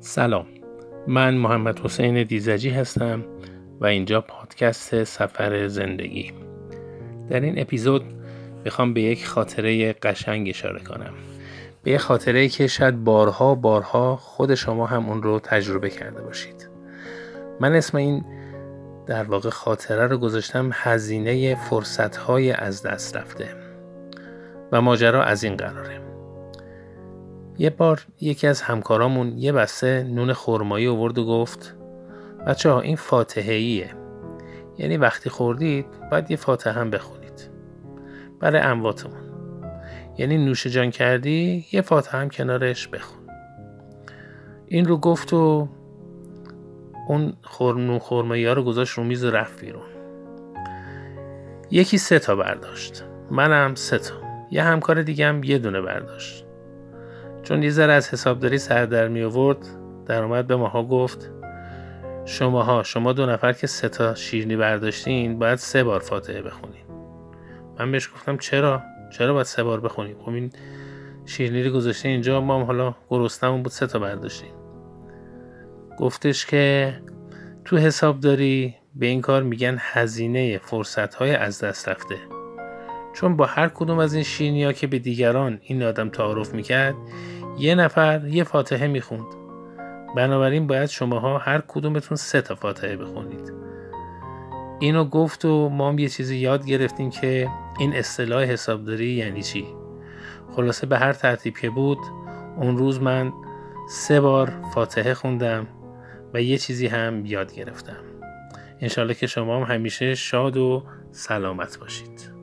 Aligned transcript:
سلام. 0.00 0.46
من 1.06 1.34
محمد 1.34 1.78
حسین 1.78 2.22
دیزجی 2.22 2.70
هستم 2.70 3.24
و 3.80 3.86
اینجا 3.86 4.20
پادکست 4.20 5.04
سفر 5.04 5.68
زندگی. 5.68 6.32
در 7.30 7.40
این 7.40 7.60
اپیزود 7.60 8.04
می‌خوام 8.64 8.94
به 8.94 9.00
یک 9.00 9.26
خاطره 9.26 9.92
قشنگ 9.92 10.48
اشاره 10.48 10.80
کنم. 10.80 11.14
به 11.82 11.90
یک 11.90 12.00
خاطره 12.00 12.48
که 12.48 12.66
شاید 12.66 13.04
بارها 13.04 13.54
بارها 13.54 14.16
خود 14.16 14.54
شما 14.54 14.86
هم 14.86 15.08
اون 15.08 15.22
رو 15.22 15.40
تجربه 15.40 15.90
کرده 15.90 16.22
باشید. 16.22 16.68
من 17.60 17.72
اسم 17.74 17.96
این 17.98 18.24
در 19.06 19.24
واقع 19.24 19.50
خاطره 19.50 20.06
رو 20.06 20.18
گذاشتم 20.18 20.70
هزینه 20.72 21.54
فرصتهای 21.54 22.52
از 22.52 22.82
دست 22.82 23.16
رفته. 23.16 23.48
و 24.72 24.80
ماجرا 24.80 25.22
از 25.24 25.44
این 25.44 25.56
قراره. 25.56 26.11
یه 27.58 27.70
بار 27.70 28.06
یکی 28.20 28.46
از 28.46 28.62
همکارامون 28.62 29.38
یه 29.38 29.52
بسته 29.52 30.02
نون 30.02 30.32
خرمایی 30.32 30.88
آورد 30.88 31.18
و 31.18 31.26
گفت 31.26 31.74
بچه 32.46 32.70
ها 32.70 32.80
این 32.80 32.96
فاتحه 32.96 33.54
ایه 33.54 33.90
یعنی 34.78 34.96
وقتی 34.96 35.30
خوردید 35.30 35.86
باید 36.10 36.30
یه 36.30 36.36
فاتحه 36.36 36.72
هم 36.72 36.90
بخونید. 36.90 37.50
برای 38.40 38.60
امواتمون. 38.60 39.22
یعنی 40.18 40.38
نوش 40.38 40.66
جان 40.66 40.90
کردی 40.90 41.66
یه 41.72 41.80
فاتحه 41.80 42.20
هم 42.20 42.30
کنارش 42.30 42.88
بخون. 42.88 43.18
این 44.66 44.84
رو 44.84 44.96
گفت 44.96 45.32
و 45.32 45.68
اون 47.08 47.32
خورم 47.42 47.98
خرمایی 47.98 48.46
ها 48.46 48.52
رو 48.52 48.62
گذاشت 48.62 48.92
رو 48.98 49.04
میز 49.04 49.24
و 49.24 49.30
رفت 49.30 49.60
بیرون. 49.60 49.82
یکی 51.70 51.98
سه 51.98 52.18
تا 52.18 52.36
برداشت. 52.36 53.04
منم 53.30 53.74
سه 53.74 53.98
تا. 53.98 54.14
یه 54.50 54.62
همکار 54.62 55.02
دیگه 55.02 55.26
هم 55.26 55.44
یه 55.44 55.58
دونه 55.58 55.80
برداشت. 55.80 56.41
چون 57.42 57.62
یه 57.62 57.70
ذره 57.70 57.92
از 57.92 58.08
حسابداری 58.08 58.58
سر 58.58 58.86
در 58.86 59.08
می 59.08 59.22
آورد 59.22 59.58
در 60.06 60.22
اومد 60.22 60.46
به 60.46 60.56
ماها 60.56 60.82
گفت 60.82 61.30
شماها 62.24 62.82
شما 62.82 63.12
دو 63.12 63.26
نفر 63.26 63.52
که 63.52 63.66
سه 63.66 63.88
تا 63.88 64.14
شیرنی 64.14 64.56
برداشتین 64.56 65.38
باید 65.38 65.58
سه 65.58 65.84
بار 65.84 66.00
فاتحه 66.00 66.42
بخونین. 66.42 66.82
من 67.78 67.92
بهش 67.92 68.10
گفتم 68.14 68.36
چرا؟ 68.36 68.82
چرا 69.10 69.32
باید 69.32 69.46
سه 69.46 69.62
بار 69.62 69.80
بخونیم 69.80 70.16
خب 70.22 70.28
این 70.28 70.52
شیرنی 71.26 71.62
رو 71.62 71.72
گذاشته 71.72 72.08
اینجا 72.08 72.40
ما 72.40 72.58
هم 72.58 72.62
حالا 72.62 72.94
گرستمون 73.10 73.62
بود 73.62 73.72
سه 73.72 73.86
تا 73.86 73.98
برداشتیم 73.98 74.50
گفتش 75.98 76.46
که 76.46 76.94
تو 77.64 77.76
حسابداری 77.76 78.74
به 78.94 79.06
این 79.06 79.20
کار 79.20 79.42
میگن 79.42 79.76
هزینه 79.80 80.58
فرصت 80.58 81.14
های 81.14 81.34
از 81.34 81.64
دست 81.64 81.88
رفته. 81.88 82.41
چون 83.12 83.36
با 83.36 83.46
هر 83.46 83.68
کدوم 83.68 83.98
از 83.98 84.14
این 84.14 84.22
شیرنی 84.22 84.64
ها 84.64 84.72
که 84.72 84.86
به 84.86 84.98
دیگران 84.98 85.58
این 85.62 85.82
آدم 85.82 86.08
تعارف 86.08 86.54
می‌کرد 86.54 86.94
یه 87.58 87.74
نفر 87.74 88.26
یه 88.26 88.44
فاتحه 88.44 88.86
می‌خوند. 88.86 89.26
بنابراین 90.16 90.66
باید 90.66 90.88
شماها 90.88 91.38
هر 91.38 91.62
کدومتون 91.68 92.16
سه 92.16 92.40
تا 92.40 92.54
فاتحه 92.54 92.96
بخونید. 92.96 93.52
اینو 94.80 95.04
گفت 95.04 95.44
و 95.44 95.68
ما 95.68 95.88
هم 95.88 95.98
یه 95.98 96.08
چیزی 96.08 96.36
یاد 96.36 96.66
گرفتیم 96.66 97.10
که 97.10 97.48
این 97.78 97.92
اصطلاح 97.92 98.42
حسابداری 98.42 99.12
یعنی 99.12 99.42
چی؟ 99.42 99.66
خلاصه 100.56 100.86
به 100.86 100.98
هر 100.98 101.12
ترتیب 101.12 101.58
که 101.58 101.70
بود 101.70 101.98
اون 102.56 102.76
روز 102.76 103.00
من 103.00 103.32
سه 103.88 104.20
بار 104.20 104.52
فاتحه 104.74 105.14
خوندم 105.14 105.66
و 106.34 106.42
یه 106.42 106.58
چیزی 106.58 106.86
هم 106.86 107.26
یاد 107.26 107.54
گرفتم. 107.54 107.96
انشالله 108.80 109.14
که 109.14 109.26
شما 109.26 109.56
هم 109.64 109.74
همیشه 109.74 110.14
شاد 110.14 110.56
و 110.56 110.82
سلامت 111.10 111.78
باشید. 111.78 112.41